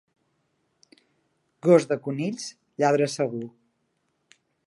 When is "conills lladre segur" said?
2.07-3.45